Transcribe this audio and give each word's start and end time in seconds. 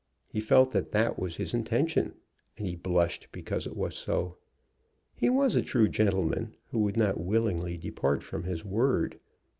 He 0.27 0.39
felt 0.39 0.71
that 0.71 0.91
that 0.93 1.19
was 1.19 1.35
his 1.35 1.53
intention, 1.53 2.15
and 2.57 2.65
he 2.65 2.75
blushed 2.75 3.27
because 3.31 3.67
it 3.67 3.77
was 3.77 3.95
so. 3.95 4.37
He 5.13 5.29
was 5.29 5.55
a 5.55 5.61
true 5.61 5.87
gentleman, 5.87 6.55
who 6.71 6.79
would 6.79 6.97
not 6.97 7.19
willingly 7.19 7.77
depart 7.77 8.23
from 8.23 8.45
his 8.45 8.65
word. 8.65 9.19